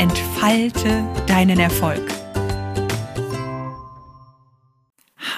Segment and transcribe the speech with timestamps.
[0.00, 2.00] entfalte deinen Erfolg.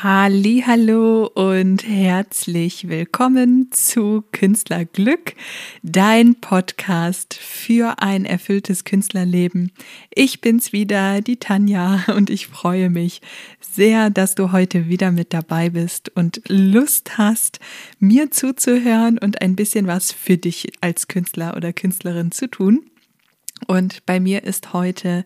[0.05, 5.35] Hallo und herzlich willkommen zu Künstlerglück,
[5.83, 9.73] dein Podcast für ein erfülltes Künstlerleben.
[10.15, 13.21] Ich bin's wieder, die Tanja, und ich freue mich
[13.61, 17.59] sehr, dass du heute wieder mit dabei bist und Lust hast,
[17.99, 22.92] mir zuzuhören und ein bisschen was für dich als Künstler oder Künstlerin zu tun.
[23.67, 25.25] Und bei mir ist heute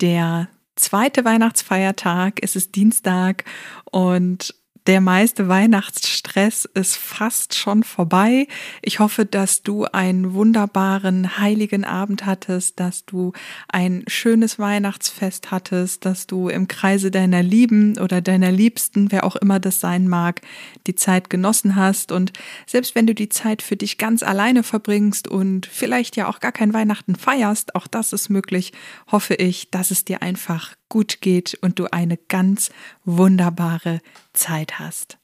[0.00, 2.38] der zweite Weihnachtsfeiertag.
[2.42, 3.44] Es ist Dienstag
[3.90, 4.54] und
[4.86, 8.48] der meiste Weihnachtsstress ist fast schon vorbei.
[8.82, 13.32] Ich hoffe, dass du einen wunderbaren heiligen Abend hattest, dass du
[13.68, 19.36] ein schönes Weihnachtsfest hattest, dass du im Kreise deiner Lieben oder deiner Liebsten, wer auch
[19.36, 20.40] immer das sein mag,
[20.86, 22.10] die Zeit genossen hast.
[22.10, 22.32] Und
[22.66, 26.52] selbst wenn du die Zeit für dich ganz alleine verbringst und vielleicht ja auch gar
[26.52, 28.72] kein Weihnachten feierst, auch das ist möglich,
[29.10, 32.70] hoffe ich, dass es dir einfach gut geht und du eine ganz
[33.06, 34.02] wunderbare
[34.34, 35.16] Zeit hast.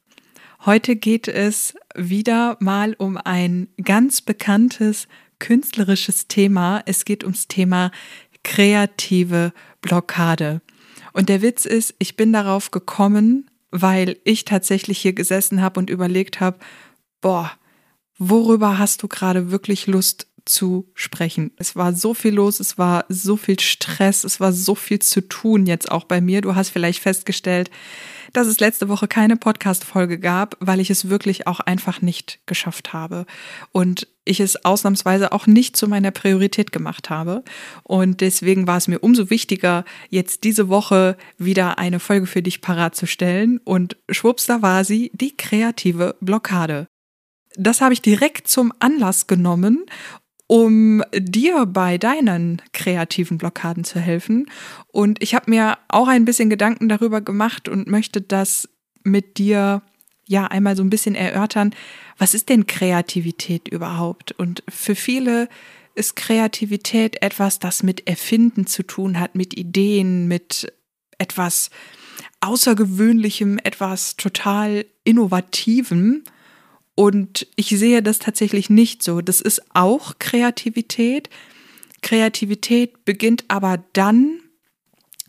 [0.65, 6.81] Heute geht es wieder mal um ein ganz bekanntes künstlerisches Thema.
[6.87, 7.91] Es geht ums Thema
[8.43, 10.61] kreative Blockade.
[11.13, 15.91] Und der Witz ist, ich bin darauf gekommen, weil ich tatsächlich hier gesessen habe und
[15.91, 16.57] überlegt habe,
[17.21, 17.51] boah,
[18.17, 21.51] worüber hast du gerade wirklich Lust zu sprechen.
[21.57, 25.21] Es war so viel los, es war so viel Stress, es war so viel zu
[25.21, 26.41] tun jetzt auch bei mir.
[26.41, 27.69] Du hast vielleicht festgestellt,
[28.33, 32.93] dass es letzte Woche keine Podcast-Folge gab, weil ich es wirklich auch einfach nicht geschafft
[32.93, 33.25] habe
[33.71, 37.43] und ich es ausnahmsweise auch nicht zu meiner Priorität gemacht habe.
[37.83, 42.61] Und deswegen war es mir umso wichtiger, jetzt diese Woche wieder eine Folge für dich
[42.61, 43.59] parat zu stellen.
[43.63, 46.87] Und schwupps, da war sie, die kreative Blockade
[47.55, 49.85] das habe ich direkt zum Anlass genommen,
[50.51, 54.49] um dir bei deinen kreativen Blockaden zu helfen.
[54.87, 58.67] Und ich habe mir auch ein bisschen Gedanken darüber gemacht und möchte das
[59.03, 59.83] mit dir
[60.25, 61.75] ja einmal so ein bisschen erörtern.
[62.17, 64.31] Was ist denn Kreativität überhaupt?
[64.31, 65.49] Und für viele
[65.93, 70.73] ist Kreativität etwas, das mit Erfinden zu tun hat, mit Ideen, mit
[71.19, 71.69] etwas
[72.41, 76.23] Außergewöhnlichem, etwas total Innovativem.
[76.99, 79.21] Und ich sehe das tatsächlich nicht so.
[79.21, 81.29] Das ist auch Kreativität.
[82.01, 84.41] Kreativität beginnt aber dann,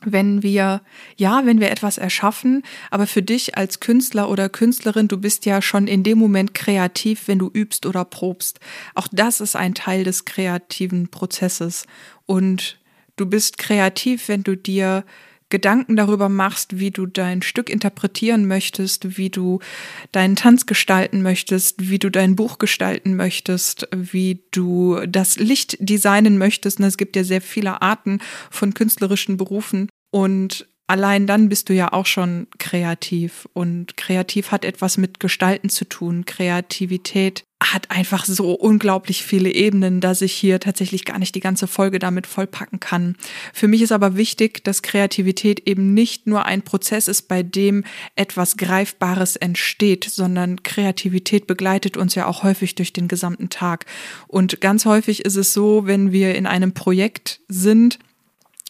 [0.04, 0.82] wenn wir,
[1.16, 5.62] ja, wenn wir etwas erschaffen, aber für dich als Künstler oder Künstlerin, du bist ja
[5.62, 8.58] schon in dem Moment kreativ, wenn du übst oder probst.
[8.96, 11.86] Auch das ist ein Teil des kreativen Prozesses.
[12.26, 12.80] Und
[13.14, 15.04] du bist kreativ, wenn du dir
[15.50, 19.60] Gedanken darüber machst, wie du dein Stück interpretieren möchtest, wie du
[20.12, 26.38] deinen Tanz gestalten möchtest, wie du dein Buch gestalten möchtest, wie du das Licht designen
[26.38, 26.78] möchtest.
[26.78, 29.88] Und es gibt ja sehr viele Arten von künstlerischen Berufen.
[30.12, 33.48] Und allein dann bist du ja auch schon kreativ.
[33.52, 36.24] Und kreativ hat etwas mit Gestalten zu tun.
[36.24, 41.68] Kreativität hat einfach so unglaublich viele Ebenen, dass ich hier tatsächlich gar nicht die ganze
[41.68, 43.16] Folge damit vollpacken kann.
[43.52, 47.84] Für mich ist aber wichtig, dass Kreativität eben nicht nur ein Prozess ist, bei dem
[48.16, 53.86] etwas Greifbares entsteht, sondern Kreativität begleitet uns ja auch häufig durch den gesamten Tag.
[54.26, 58.00] Und ganz häufig ist es so, wenn wir in einem Projekt sind,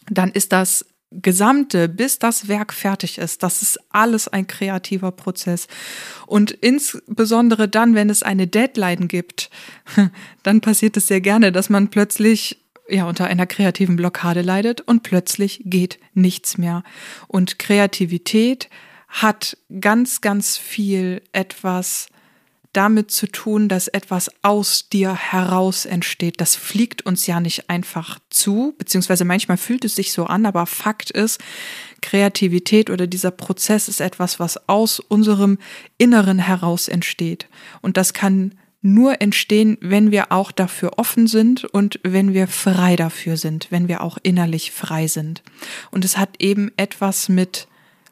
[0.09, 5.67] dann ist das Gesamte, bis das Werk fertig ist, das ist alles ein kreativer Prozess.
[6.25, 9.49] Und insbesondere dann, wenn es eine Deadline gibt,
[10.43, 15.03] dann passiert es sehr gerne, dass man plötzlich ja unter einer kreativen Blockade leidet und
[15.03, 16.83] plötzlich geht nichts mehr.
[17.27, 18.69] Und Kreativität
[19.09, 22.07] hat ganz, ganz viel etwas
[22.73, 26.39] damit zu tun, dass etwas aus dir heraus entsteht.
[26.39, 30.65] Das fliegt uns ja nicht einfach zu, beziehungsweise manchmal fühlt es sich so an, aber
[30.65, 31.39] Fakt ist,
[32.01, 35.57] Kreativität oder dieser Prozess ist etwas, was aus unserem
[35.97, 37.47] Inneren heraus entsteht.
[37.81, 42.95] Und das kann nur entstehen, wenn wir auch dafür offen sind und wenn wir frei
[42.95, 45.43] dafür sind, wenn wir auch innerlich frei sind.
[45.91, 47.67] Und es hat eben etwas mit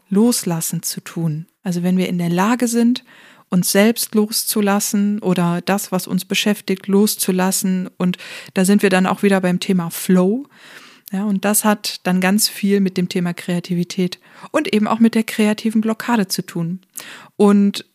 [0.10, 1.48] Loslassen zu tun.
[1.64, 3.04] Also wenn wir in der Lage sind,
[3.50, 7.90] uns selbst loszulassen oder das, was uns beschäftigt, loszulassen.
[7.98, 8.18] Und
[8.54, 10.46] da sind wir dann auch wieder beim Thema Flow.
[11.12, 14.20] Ja, und das hat dann ganz viel mit dem Thema Kreativität
[14.52, 16.82] und eben auch mit der kreativen Blockade zu tun.
[17.36, 17.86] Und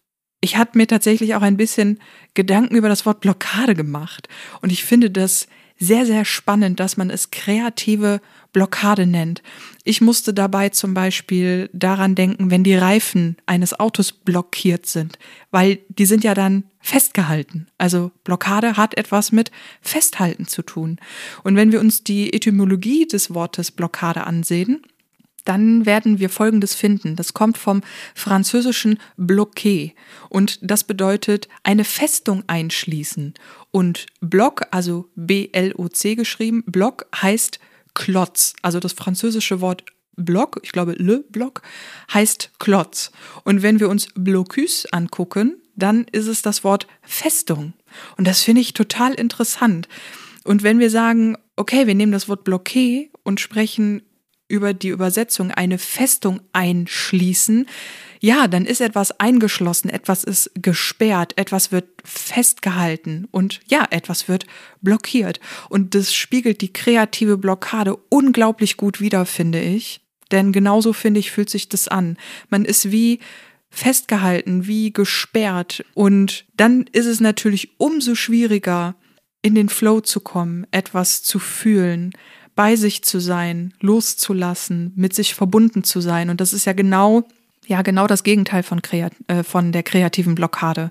[0.41, 2.01] ich hatte mir tatsächlich auch ein bisschen
[2.35, 4.29] Gedanken über das Wort Blockade gemacht.
[4.61, 5.47] Und ich finde das
[5.79, 8.21] sehr, sehr spannend, dass man es kreative
[8.53, 9.43] Blockade nennt.
[9.83, 15.19] Ich musste dabei zum Beispiel daran denken, wenn die Reifen eines Autos blockiert sind,
[15.51, 17.67] weil die sind ja dann festgehalten.
[17.79, 19.51] Also Blockade hat etwas mit
[19.81, 20.99] Festhalten zu tun.
[21.43, 24.83] Und wenn wir uns die Etymologie des Wortes Blockade ansehen,
[25.45, 27.17] dann werden wir Folgendes finden.
[27.17, 27.83] Das kommt vom
[28.15, 29.91] französischen bloquer
[30.29, 33.35] und das bedeutet eine Festung einschließen.
[33.75, 37.59] Und Block, also B-L-O-C geschrieben, Block heißt
[37.93, 38.55] Klotz.
[38.63, 39.85] Also das französische Wort
[40.15, 41.63] Block, ich glaube Le Block,
[42.13, 43.11] heißt Klotz.
[43.43, 47.73] Und wenn wir uns Blocus angucken, dann ist es das Wort Festung.
[48.17, 49.89] Und das finde ich total interessant.
[50.45, 54.03] Und wenn wir sagen, okay, wir nehmen das Wort Bloquet und sprechen
[54.47, 57.67] über die Übersetzung eine Festung einschließen,
[58.25, 64.47] ja, dann ist etwas eingeschlossen, etwas ist gesperrt, etwas wird festgehalten und ja, etwas wird
[64.81, 65.41] blockiert.
[65.69, 70.01] Und das spiegelt die kreative Blockade unglaublich gut wider, finde ich.
[70.33, 72.17] Denn genauso, finde ich, fühlt sich das an.
[72.49, 73.21] Man ist wie
[73.69, 75.85] festgehalten, wie gesperrt.
[75.93, 78.95] Und dann ist es natürlich umso schwieriger,
[79.43, 82.13] in den Flow zu kommen, etwas zu fühlen,
[82.55, 86.31] bei sich zu sein, loszulassen, mit sich verbunden zu sein.
[86.31, 87.29] Und das ist ja genau,
[87.67, 90.91] ja, genau das Gegenteil von, Kreat äh, von der kreativen Blockade.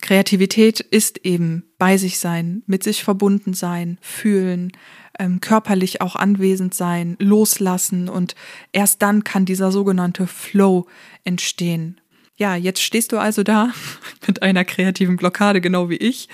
[0.00, 4.72] Kreativität ist eben bei sich sein, mit sich verbunden sein, fühlen,
[5.18, 8.34] ähm, körperlich auch anwesend sein, loslassen und
[8.72, 10.86] erst dann kann dieser sogenannte Flow
[11.24, 12.00] entstehen.
[12.38, 13.70] Ja, jetzt stehst du also da
[14.26, 16.28] mit einer kreativen Blockade, genau wie ich.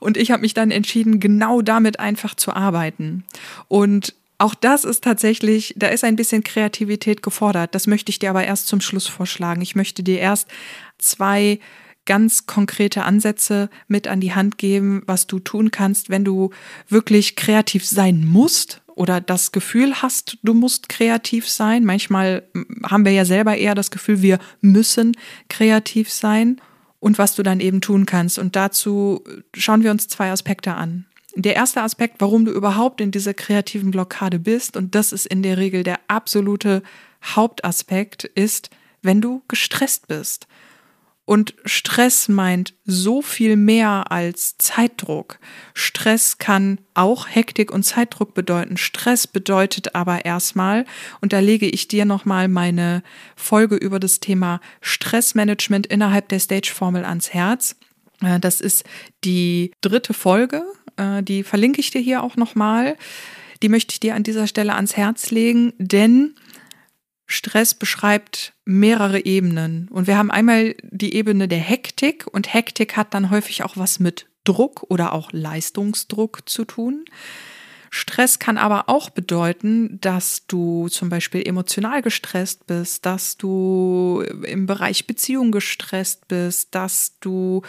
[0.00, 3.24] Und ich habe mich dann entschieden, genau damit einfach zu arbeiten.
[3.68, 7.74] Und auch das ist tatsächlich, da ist ein bisschen Kreativität gefordert.
[7.74, 9.62] Das möchte ich dir aber erst zum Schluss vorschlagen.
[9.62, 10.48] Ich möchte dir erst
[10.98, 11.58] zwei
[12.04, 16.50] ganz konkrete Ansätze mit an die Hand geben, was du tun kannst, wenn du
[16.88, 21.84] wirklich kreativ sein musst oder das Gefühl hast, du musst kreativ sein.
[21.84, 22.44] Manchmal
[22.84, 25.16] haben wir ja selber eher das Gefühl, wir müssen
[25.48, 26.60] kreativ sein
[27.00, 28.38] und was du dann eben tun kannst.
[28.38, 29.22] Und dazu
[29.54, 31.06] schauen wir uns zwei Aspekte an.
[31.38, 35.42] Der erste Aspekt, warum du überhaupt in dieser kreativen Blockade bist, und das ist in
[35.42, 36.82] der Regel der absolute
[37.22, 38.70] Hauptaspekt, ist,
[39.02, 40.46] wenn du gestresst bist.
[41.26, 45.38] Und Stress meint so viel mehr als Zeitdruck.
[45.74, 48.78] Stress kann auch Hektik und Zeitdruck bedeuten.
[48.78, 50.86] Stress bedeutet aber erstmal,
[51.20, 53.02] und da lege ich dir nochmal meine
[53.34, 57.76] Folge über das Thema Stressmanagement innerhalb der Stage-Formel ans Herz.
[58.22, 58.84] Äh, das ist
[59.24, 60.62] die dritte Folge,
[60.96, 62.96] äh, die verlinke ich dir hier auch nochmal.
[63.62, 66.34] Die möchte ich dir an dieser Stelle ans Herz legen, denn
[67.26, 69.88] Stress beschreibt mehrere Ebenen.
[69.88, 73.98] Und wir haben einmal die Ebene der Hektik und Hektik hat dann häufig auch was
[73.98, 77.04] mit Druck oder auch Leistungsdruck zu tun.
[77.96, 84.66] Stress kann aber auch bedeuten, dass du zum Beispiel emotional gestresst bist, dass du im
[84.66, 87.62] Bereich Beziehung gestresst bist, dass du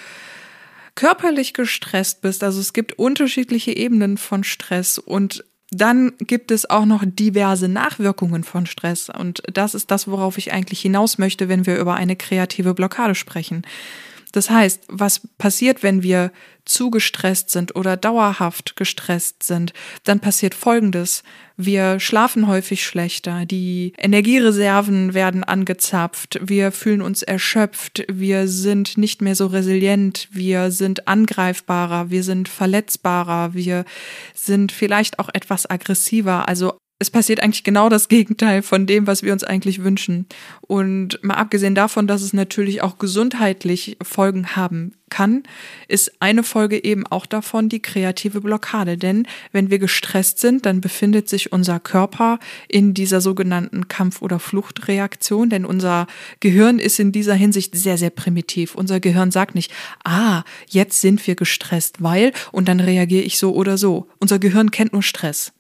[0.96, 2.44] körperlich gestresst bist.
[2.44, 8.44] Also es gibt unterschiedliche Ebenen von Stress und dann gibt es auch noch diverse Nachwirkungen
[8.44, 9.10] von Stress.
[9.10, 13.16] Und das ist das, worauf ich eigentlich hinaus möchte, wenn wir über eine kreative Blockade
[13.16, 13.64] sprechen.
[14.32, 16.32] Das heißt, was passiert, wenn wir
[16.66, 21.24] zu gestresst sind oder dauerhaft gestresst sind, dann passiert Folgendes.
[21.56, 29.22] Wir schlafen häufig schlechter, die Energiereserven werden angezapft, wir fühlen uns erschöpft, wir sind nicht
[29.22, 33.86] mehr so resilient, wir sind angreifbarer, wir sind verletzbarer, wir
[34.34, 36.48] sind vielleicht auch etwas aggressiver.
[36.48, 40.26] Also es passiert eigentlich genau das Gegenteil von dem, was wir uns eigentlich wünschen.
[40.62, 45.44] Und mal abgesehen davon, dass es natürlich auch gesundheitlich Folgen haben kann,
[45.88, 48.98] ist eine Folge eben auch davon die kreative Blockade.
[48.98, 54.40] Denn wenn wir gestresst sind, dann befindet sich unser Körper in dieser sogenannten Kampf- oder
[54.40, 55.50] Fluchtreaktion.
[55.50, 56.08] Denn unser
[56.42, 58.76] Gehirn ist in dieser Hinsicht sehr, sehr primitiv.
[58.76, 59.72] Unser Gehirn sagt nicht,
[60.04, 64.10] ah, jetzt sind wir gestresst, weil, und dann reagiere ich so oder so.
[64.20, 65.54] Unser Gehirn kennt nur Stress.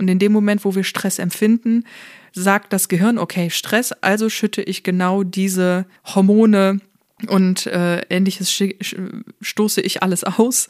[0.00, 1.84] Und in dem Moment, wo wir Stress empfinden,
[2.32, 6.80] sagt das Gehirn, okay, Stress, also schütte ich genau diese Hormone
[7.26, 8.50] und äh, ähnliches
[9.42, 10.68] stoße ich alles aus.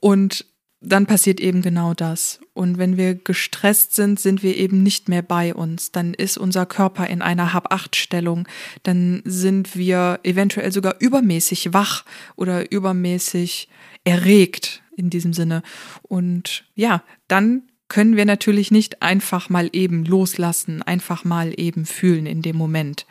[0.00, 0.46] Und
[0.80, 2.40] dann passiert eben genau das.
[2.54, 5.92] Und wenn wir gestresst sind, sind wir eben nicht mehr bei uns.
[5.92, 8.48] Dann ist unser Körper in einer Hab-Acht-Stellung.
[8.84, 12.06] Dann sind wir eventuell sogar übermäßig wach
[12.36, 13.68] oder übermäßig
[14.04, 15.62] erregt in diesem Sinne.
[16.00, 22.24] Und ja, dann können wir natürlich nicht einfach mal eben loslassen, einfach mal eben fühlen
[22.24, 23.04] in dem Moment.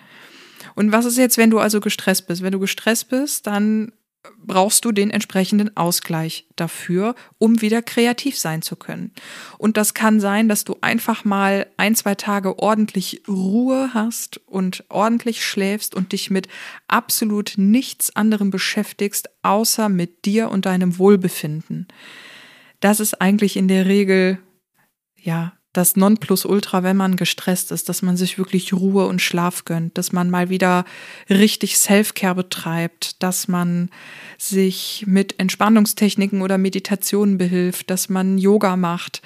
[0.73, 2.41] Und was ist jetzt, wenn du also gestresst bist?
[2.41, 3.91] Wenn du gestresst bist, dann
[4.45, 9.11] brauchst du den entsprechenden Ausgleich dafür, um wieder kreativ sein zu können.
[9.57, 14.85] Und das kann sein, dass du einfach mal ein, zwei Tage ordentlich Ruhe hast und
[14.89, 16.47] ordentlich schläfst und dich mit
[16.87, 21.87] absolut nichts anderem beschäftigst, außer mit dir und deinem Wohlbefinden.
[22.79, 24.39] Das ist eigentlich in der Regel,
[25.23, 29.97] ja, das Nonplusultra, wenn man gestresst ist, dass man sich wirklich Ruhe und Schlaf gönnt,
[29.97, 30.83] dass man mal wieder
[31.29, 33.89] richtig Selfcare betreibt, dass man
[34.37, 39.21] sich mit Entspannungstechniken oder Meditationen behilft, dass man Yoga macht,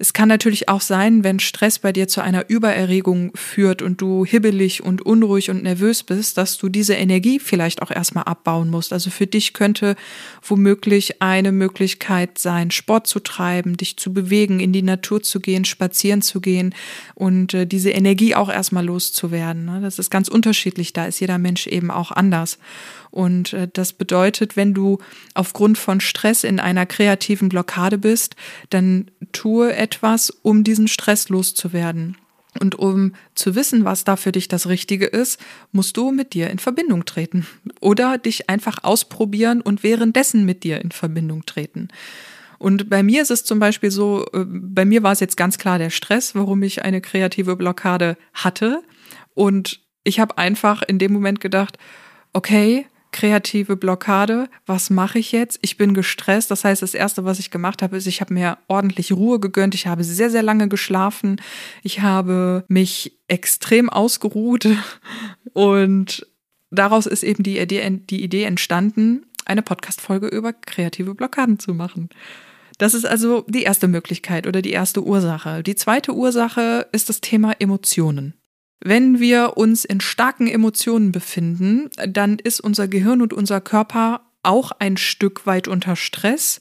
[0.00, 4.24] es kann natürlich auch sein, wenn Stress bei dir zu einer Übererregung führt und du
[4.24, 8.94] hibbelig und unruhig und nervös bist, dass du diese Energie vielleicht auch erstmal abbauen musst.
[8.94, 9.96] Also für dich könnte
[10.42, 15.66] womöglich eine Möglichkeit sein, Sport zu treiben, dich zu bewegen, in die Natur zu gehen,
[15.66, 16.74] spazieren zu gehen
[17.14, 19.66] und äh, diese Energie auch erstmal loszuwerden.
[19.66, 19.80] Ne?
[19.82, 22.56] Das ist ganz unterschiedlich, da ist jeder Mensch eben auch anders.
[23.10, 24.98] Und äh, das bedeutet, wenn du
[25.34, 28.36] aufgrund von Stress in einer kreativen Blockade bist,
[28.70, 29.89] dann tue etwas,
[30.42, 32.16] um diesen Stress loszuwerden.
[32.58, 36.50] Und um zu wissen, was da für dich das Richtige ist, musst du mit dir
[36.50, 37.46] in Verbindung treten
[37.80, 41.88] oder dich einfach ausprobieren und währenddessen mit dir in Verbindung treten.
[42.58, 45.58] Und bei mir ist es zum Beispiel so, äh, bei mir war es jetzt ganz
[45.58, 48.82] klar der Stress, warum ich eine kreative Blockade hatte.
[49.34, 51.78] Und ich habe einfach in dem Moment gedacht,
[52.32, 54.48] okay, kreative Blockade.
[54.66, 55.58] Was mache ich jetzt?
[55.62, 56.50] Ich bin gestresst.
[56.50, 59.74] Das heißt, das Erste, was ich gemacht habe, ist, ich habe mir ordentlich Ruhe gegönnt.
[59.74, 61.40] Ich habe sehr, sehr lange geschlafen.
[61.82, 64.66] Ich habe mich extrem ausgeruht.
[65.52, 66.26] Und
[66.70, 72.08] daraus ist eben die Idee, die Idee entstanden, eine Podcast-Folge über kreative Blockaden zu machen.
[72.78, 75.62] Das ist also die erste Möglichkeit oder die erste Ursache.
[75.62, 78.39] Die zweite Ursache ist das Thema Emotionen.
[78.80, 84.72] Wenn wir uns in starken Emotionen befinden, dann ist unser Gehirn und unser Körper auch
[84.72, 86.60] ein Stück weit unter Stress.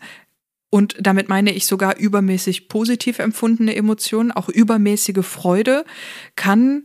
[0.69, 5.85] Und damit meine ich sogar übermäßig positiv empfundene Emotionen, auch übermäßige Freude
[6.35, 6.83] kann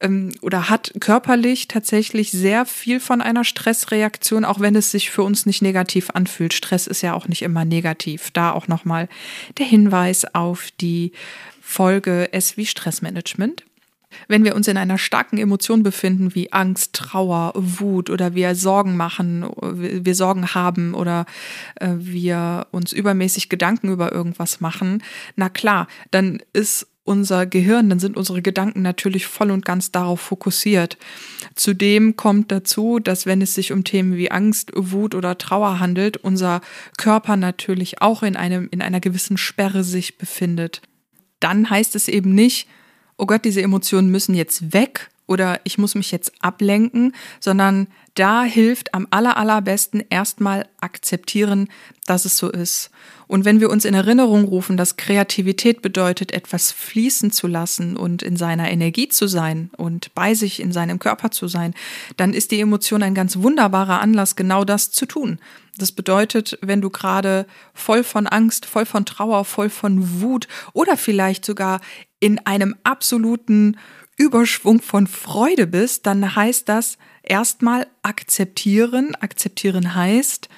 [0.00, 5.22] ähm, oder hat körperlich tatsächlich sehr viel von einer Stressreaktion, auch wenn es sich für
[5.22, 6.52] uns nicht negativ anfühlt.
[6.52, 8.30] Stress ist ja auch nicht immer negativ.
[8.30, 9.08] Da auch nochmal
[9.58, 11.12] der Hinweis auf die
[11.60, 13.64] Folge S wie Stressmanagement.
[14.28, 18.96] Wenn wir uns in einer starken Emotion befinden, wie Angst, Trauer, Wut oder wir Sorgen
[18.96, 21.26] machen, wir Sorgen haben oder
[21.76, 25.02] äh, wir uns übermäßig Gedanken über irgendwas machen,
[25.36, 30.20] na klar, dann ist unser Gehirn, dann sind unsere Gedanken natürlich voll und ganz darauf
[30.20, 30.96] fokussiert.
[31.54, 36.16] Zudem kommt dazu, dass wenn es sich um Themen wie Angst, Wut oder Trauer handelt,
[36.16, 36.62] unser
[36.96, 40.80] Körper natürlich auch in einem, in einer gewissen Sperre sich befindet.
[41.40, 42.68] Dann heißt es eben nicht,
[43.16, 48.44] oh Gott, diese Emotionen müssen jetzt weg oder ich muss mich jetzt ablenken, sondern da
[48.44, 51.68] hilft am aller, allerbesten erstmal akzeptieren,
[52.06, 52.90] dass es so ist.
[53.26, 58.22] Und wenn wir uns in Erinnerung rufen, dass Kreativität bedeutet, etwas fließen zu lassen und
[58.22, 61.74] in seiner Energie zu sein und bei sich in seinem Körper zu sein,
[62.16, 65.38] dann ist die Emotion ein ganz wunderbarer Anlass, genau das zu tun.
[65.78, 70.96] Das bedeutet, wenn du gerade voll von Angst, voll von Trauer, voll von Wut oder
[70.96, 71.80] vielleicht sogar
[72.20, 73.76] in einem absoluten
[74.16, 79.14] Überschwung von Freude bist, dann heißt das erstmal akzeptieren.
[79.16, 80.48] Akzeptieren heißt,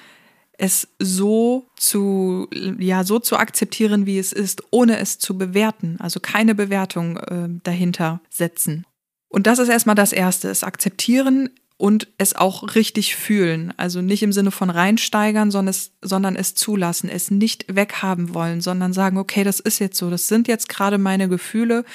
[0.57, 2.47] es so zu,
[2.79, 5.97] ja, so zu akzeptieren, wie es ist, ohne es zu bewerten.
[5.99, 8.85] Also keine Bewertung äh, dahinter setzen.
[9.29, 13.71] Und das ist erstmal das Erste, es akzeptieren und es auch richtig fühlen.
[13.77, 18.61] Also nicht im Sinne von reinsteigern, sondern es, sondern es zulassen, es nicht weghaben wollen,
[18.61, 21.85] sondern sagen, okay, das ist jetzt so, das sind jetzt gerade meine Gefühle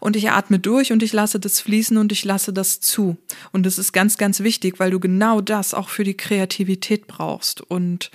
[0.00, 3.16] und ich atme durch und ich lasse das fließen und ich lasse das zu.
[3.52, 7.60] Und das ist ganz, ganz wichtig, weil du genau das auch für die Kreativität brauchst.
[7.60, 8.10] Und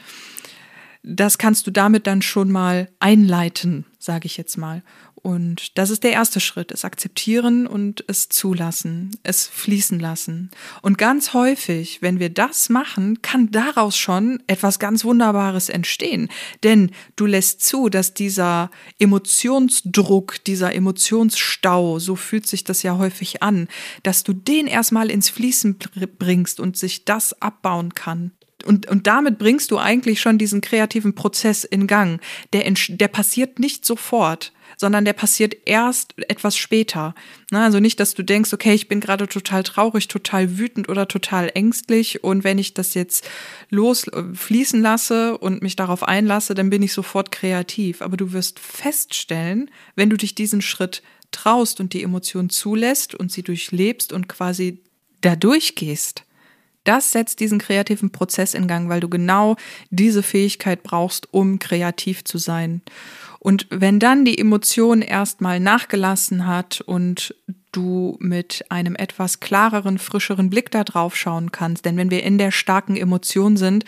[1.03, 4.83] das kannst du damit dann schon mal einleiten, sage ich jetzt mal.
[5.21, 10.49] Und das ist der erste Schritt, es akzeptieren und es zulassen, es fließen lassen.
[10.81, 16.29] Und ganz häufig, wenn wir das machen, kann daraus schon etwas ganz Wunderbares entstehen.
[16.63, 23.43] Denn du lässt zu, dass dieser Emotionsdruck, dieser Emotionsstau, so fühlt sich das ja häufig
[23.43, 23.67] an,
[24.01, 25.77] dass du den erstmal ins Fließen
[26.17, 28.31] bringst und sich das abbauen kann
[28.63, 32.21] und, und damit bringst du eigentlich schon diesen kreativen Prozess in Gang.
[32.53, 34.51] Der, der passiert nicht sofort.
[34.81, 37.13] Sondern der passiert erst etwas später.
[37.51, 41.51] Also nicht, dass du denkst, okay, ich bin gerade total traurig, total wütend oder total
[41.53, 43.29] ängstlich und wenn ich das jetzt
[43.69, 48.01] losfließen äh, lasse und mich darauf einlasse, dann bin ich sofort kreativ.
[48.01, 53.31] Aber du wirst feststellen, wenn du dich diesen Schritt traust und die Emotion zulässt und
[53.31, 54.79] sie durchlebst und quasi
[55.21, 56.25] da durchgehst,
[56.85, 59.57] das setzt diesen kreativen Prozess in Gang, weil du genau
[59.91, 62.81] diese Fähigkeit brauchst, um kreativ zu sein.
[63.43, 67.33] Und wenn dann die Emotion erstmal nachgelassen hat und
[67.71, 72.37] du mit einem etwas klareren, frischeren Blick da drauf schauen kannst, denn wenn wir in
[72.37, 73.83] der starken Emotion sind,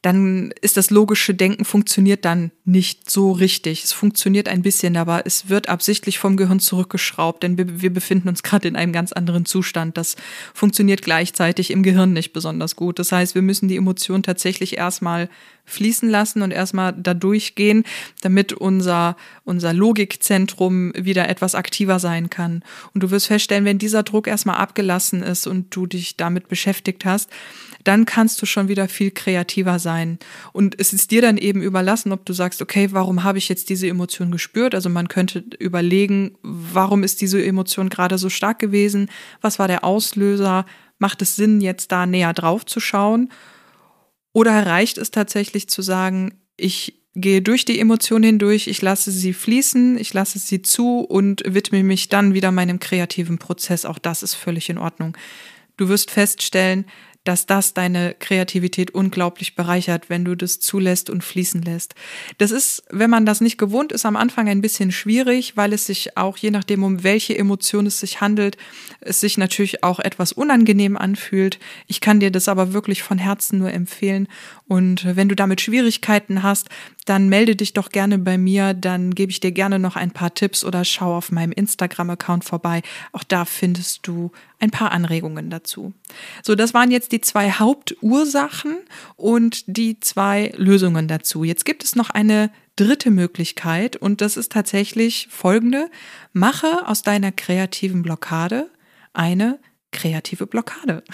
[0.00, 3.82] dann ist das logische Denken funktioniert dann nicht so richtig.
[3.84, 8.42] Es funktioniert ein bisschen, aber es wird absichtlich vom Gehirn zurückgeschraubt, denn wir, befinden uns
[8.42, 9.96] gerade in einem ganz anderen Zustand.
[9.96, 10.16] Das
[10.52, 12.98] funktioniert gleichzeitig im Gehirn nicht besonders gut.
[12.98, 15.30] Das heißt, wir müssen die Emotionen tatsächlich erstmal
[15.64, 17.84] fließen lassen und erstmal da durchgehen,
[18.20, 22.62] damit unser, unser Logikzentrum wieder etwas aktiver sein kann.
[22.92, 27.04] Und du wirst feststellen, wenn dieser Druck erstmal abgelassen ist und du dich damit beschäftigt
[27.04, 27.30] hast,
[27.84, 30.18] dann kannst du schon wieder viel kreativer sein.
[30.52, 33.68] Und es ist dir dann eben überlassen, ob du sagst, okay, warum habe ich jetzt
[33.70, 34.74] diese Emotion gespürt?
[34.74, 39.10] Also man könnte überlegen, warum ist diese Emotion gerade so stark gewesen?
[39.40, 40.66] Was war der Auslöser?
[40.98, 43.30] Macht es Sinn, jetzt da näher drauf zu schauen?
[44.32, 49.32] Oder reicht es tatsächlich zu sagen, ich gehe durch die Emotion hindurch, ich lasse sie
[49.32, 53.84] fließen, ich lasse sie zu und widme mich dann wieder meinem kreativen Prozess.
[53.84, 55.16] Auch das ist völlig in Ordnung.
[55.76, 56.86] Du wirst feststellen,
[57.28, 61.94] dass das deine Kreativität unglaublich bereichert, wenn du das zulässt und fließen lässt.
[62.38, 65.84] Das ist, wenn man das nicht gewohnt ist, am Anfang ein bisschen schwierig, weil es
[65.84, 68.56] sich auch, je nachdem, um welche Emotion es sich handelt,
[69.00, 71.58] es sich natürlich auch etwas unangenehm anfühlt.
[71.86, 74.26] Ich kann dir das aber wirklich von Herzen nur empfehlen.
[74.66, 76.70] Und wenn du damit Schwierigkeiten hast,
[77.08, 80.34] dann melde dich doch gerne bei mir, dann gebe ich dir gerne noch ein paar
[80.34, 82.82] Tipps oder schau auf meinem Instagram-Account vorbei.
[83.12, 85.94] Auch da findest du ein paar Anregungen dazu.
[86.42, 88.78] So, das waren jetzt die zwei Hauptursachen
[89.16, 91.44] und die zwei Lösungen dazu.
[91.44, 95.90] Jetzt gibt es noch eine dritte Möglichkeit und das ist tatsächlich folgende.
[96.32, 98.70] Mache aus deiner kreativen Blockade
[99.12, 99.58] eine
[99.92, 101.02] kreative Blockade.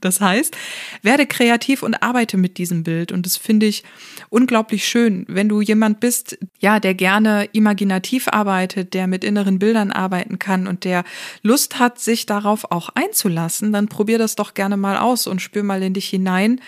[0.00, 0.56] Das heißt,
[1.02, 3.12] werde kreativ und arbeite mit diesem Bild.
[3.12, 3.84] Und das finde ich
[4.30, 9.92] unglaublich schön, wenn du jemand bist, ja, der gerne imaginativ arbeitet, der mit inneren Bildern
[9.92, 11.04] arbeiten kann und der
[11.42, 15.62] Lust hat, sich darauf auch einzulassen, dann probier das doch gerne mal aus und spür
[15.62, 16.60] mal in dich hinein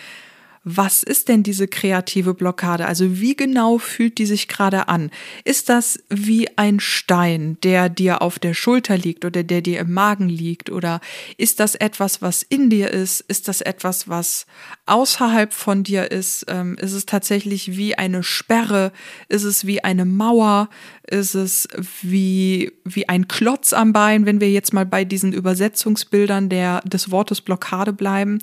[0.67, 2.87] was ist denn diese kreative Blockade?
[2.87, 5.11] Also wie genau fühlt die sich gerade an?
[5.43, 9.93] Ist das wie ein Stein, der dir auf der Schulter liegt oder der dir im
[9.93, 10.71] Magen liegt?
[10.71, 11.01] Oder
[11.37, 13.21] ist das etwas, was in dir ist?
[13.21, 14.47] Ist das etwas, was
[14.87, 16.45] außerhalb von dir ist?
[16.47, 18.91] Ähm, ist es tatsächlich wie eine Sperre?
[19.29, 20.69] Ist es wie eine Mauer?
[21.07, 21.67] Ist es
[22.01, 27.11] wie, wie ein Klotz am Bein, wenn wir jetzt mal bei diesen Übersetzungsbildern der, des
[27.11, 28.39] Wortes Blockade bleiben?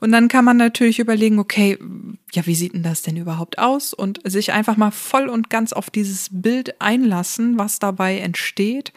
[0.00, 1.78] Und dann kann man natürlich überlegen, okay,
[2.32, 3.92] ja, wie sieht denn das denn überhaupt aus?
[3.92, 8.92] Und sich einfach mal voll und ganz auf dieses Bild einlassen, was dabei entsteht,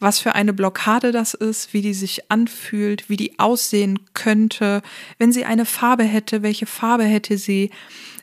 [0.00, 4.82] was für eine Blockade das ist, wie die sich anfühlt, wie die aussehen könnte,
[5.18, 7.70] wenn sie eine Farbe hätte, welche Farbe hätte sie,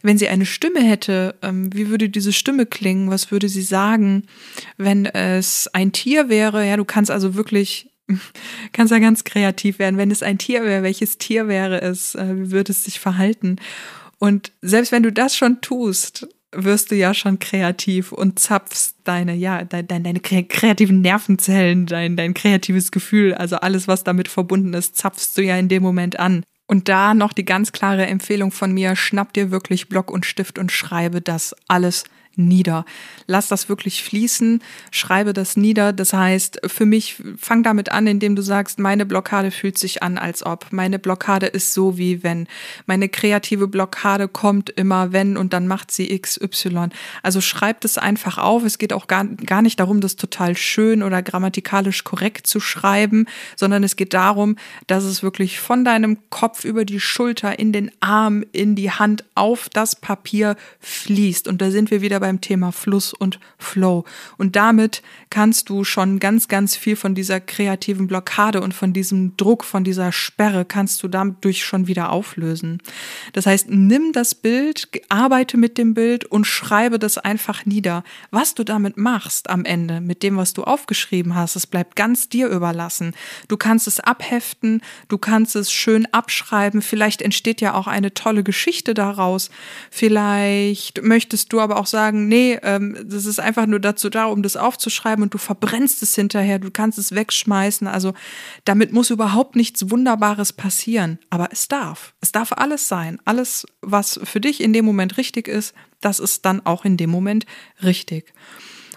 [0.02, 4.24] wenn sie eine Stimme hätte, ähm, wie würde diese Stimme klingen, was würde sie sagen,
[4.78, 7.90] wenn es ein Tier wäre, ja, du kannst also wirklich
[8.74, 9.98] kannst ja ganz kreativ werden.
[9.98, 12.16] Wenn es ein Tier wäre, welches Tier wäre es?
[12.16, 13.58] Äh, wie würde es sich verhalten?
[14.20, 16.28] Und selbst wenn du das schon tust,
[16.63, 22.34] wirst du ja schon kreativ und zapfst deine, ja, deine, deine kreativen Nervenzellen, dein, dein
[22.34, 26.43] kreatives Gefühl, also alles, was damit verbunden ist, zapfst du ja in dem Moment an.
[26.65, 30.60] Und da noch die ganz klare Empfehlung von mir, schnapp dir wirklich Block und Stift
[30.60, 32.04] und schreibe das alles
[32.38, 32.86] nieder.
[33.26, 35.91] Lass das wirklich fließen, schreibe das nieder.
[35.91, 40.17] Das heißt, für mich, fang damit an, indem du sagst, meine Blockade fühlt sich an,
[40.17, 40.67] als ob.
[40.71, 42.47] Meine Blockade ist so wie wenn.
[42.86, 46.89] Meine kreative Blockade kommt immer wenn und dann macht sie XY.
[47.23, 48.63] Also schreib das einfach auf.
[48.63, 53.26] Es geht auch gar, gar nicht darum, das total schön oder grammatikalisch korrekt zu schreiben,
[53.56, 57.91] sondern es geht darum, dass es wirklich von deinem Kopf über die Schulter in den
[58.00, 61.47] Arm, in die Hand auf das Papier fließt.
[61.47, 64.04] Und da sind wir wieder bei beim Thema Fluss und Flow.
[64.38, 69.38] Und damit kannst du schon ganz, ganz viel von dieser kreativen Blockade und von diesem
[69.38, 72.82] Druck, von dieser Sperre kannst du dadurch schon wieder auflösen.
[73.32, 78.04] Das heißt, nimm das Bild, arbeite mit dem Bild und schreibe das einfach nieder.
[78.30, 82.28] Was du damit machst am Ende, mit dem, was du aufgeschrieben hast, es bleibt ganz
[82.28, 83.13] dir überlassen.
[83.48, 88.44] Du kannst es abheften, du kannst es schön abschreiben, vielleicht entsteht ja auch eine tolle
[88.44, 89.50] Geschichte daraus.
[89.90, 94.25] Vielleicht möchtest du aber auch sagen, sagen, nee, ähm, das ist einfach nur dazu da,
[94.25, 97.88] um das aufzuschreiben und du verbrennst es hinterher, du kannst es wegschmeißen.
[97.88, 98.13] Also
[98.65, 101.19] damit muss überhaupt nichts Wunderbares passieren.
[101.30, 102.13] Aber es darf.
[102.21, 103.19] Es darf alles sein.
[103.25, 107.10] Alles, was für dich in dem Moment richtig ist, das ist dann auch in dem
[107.10, 107.45] Moment
[107.84, 108.34] richtig.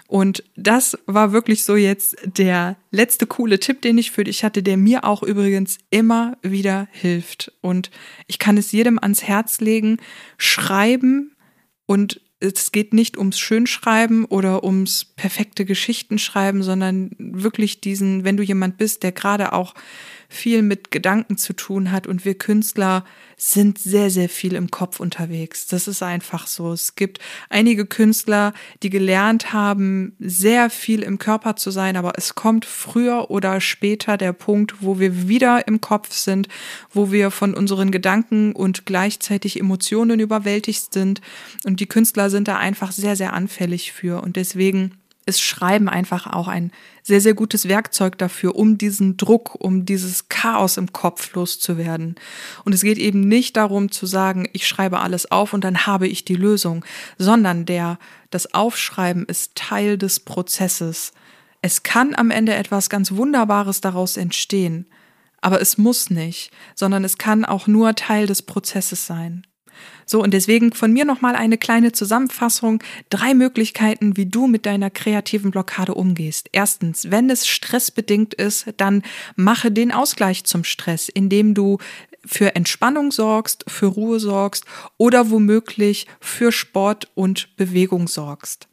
[0.07, 4.61] Und das war wirklich so jetzt der letzte coole Tipp, den ich für dich hatte,
[4.61, 7.53] der mir auch übrigens immer wieder hilft.
[7.61, 7.91] Und
[8.27, 9.99] ich kann es jedem ans Herz legen.
[10.37, 11.31] Schreiben
[11.85, 18.37] und es geht nicht ums Schönschreiben oder ums perfekte Geschichten schreiben, sondern wirklich diesen, wenn
[18.37, 19.73] du jemand bist, der gerade auch
[20.31, 23.03] viel mit Gedanken zu tun hat und wir Künstler
[23.35, 25.67] sind sehr, sehr viel im Kopf unterwegs.
[25.67, 26.71] Das ist einfach so.
[26.71, 32.35] Es gibt einige Künstler, die gelernt haben, sehr viel im Körper zu sein, aber es
[32.35, 36.47] kommt früher oder später der Punkt, wo wir wieder im Kopf sind,
[36.91, 41.19] wo wir von unseren Gedanken und gleichzeitig Emotionen überwältigt sind.
[41.65, 44.21] Und die Künstler sind da einfach sehr, sehr anfällig für.
[44.21, 45.00] Und deswegen
[45.31, 46.71] ist Schreiben einfach auch ein
[47.03, 52.15] sehr, sehr gutes Werkzeug dafür, um diesen Druck, um dieses Chaos im Kopf loszuwerden.
[52.65, 56.07] Und es geht eben nicht darum zu sagen, ich schreibe alles auf und dann habe
[56.09, 56.83] ich die Lösung,
[57.17, 57.97] sondern der,
[58.29, 61.13] das Aufschreiben ist Teil des Prozesses.
[61.61, 64.85] Es kann am Ende etwas ganz Wunderbares daraus entstehen,
[65.39, 69.47] aber es muss nicht, sondern es kann auch nur Teil des Prozesses sein.
[70.05, 72.83] So, und deswegen von mir nochmal eine kleine Zusammenfassung.
[73.09, 76.49] Drei Möglichkeiten, wie du mit deiner kreativen Blockade umgehst.
[76.51, 79.03] Erstens, wenn es stressbedingt ist, dann
[79.35, 81.77] mache den Ausgleich zum Stress, indem du
[82.25, 84.65] für Entspannung sorgst, für Ruhe sorgst
[84.97, 88.67] oder womöglich für Sport und Bewegung sorgst.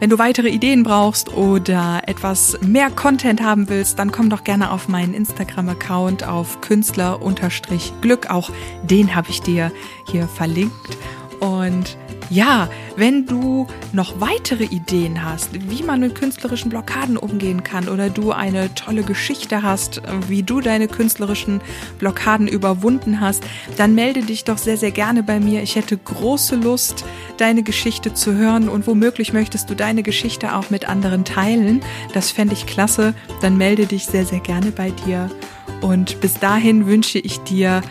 [0.00, 4.70] wenn du weitere Ideen brauchst oder etwas mehr Content haben willst, dann komm doch gerne
[4.70, 8.30] auf meinen Instagram-Account auf Künstler-Glück.
[8.30, 8.50] Auch
[8.82, 9.70] den habe ich dir
[10.06, 10.96] hier verlinkt.
[11.40, 11.98] Und
[12.30, 18.10] ja, wenn du noch weitere Ideen hast, wie man mit künstlerischen Blockaden umgehen kann oder
[18.10, 21.60] du eine tolle Geschichte hast, wie du deine künstlerischen
[21.98, 23.44] Blockaden überwunden hast,
[23.76, 25.62] dann melde dich doch sehr, sehr gerne bei mir.
[25.62, 27.04] Ich hätte große Lust,
[27.36, 31.80] deine Geschichte zu hören und womöglich möchtest du deine Geschichte auch mit anderen teilen.
[32.14, 33.14] Das fände ich klasse.
[33.40, 35.30] Dann melde dich sehr, sehr gerne bei dir.
[35.80, 37.82] Und bis dahin wünsche ich dir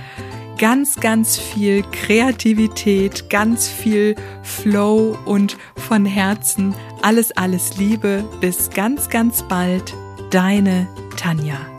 [0.61, 8.23] ganz, ganz viel Kreativität, ganz viel Flow und von Herzen alles, alles Liebe.
[8.39, 9.95] Bis ganz, ganz bald.
[10.29, 11.70] Deine Tanja.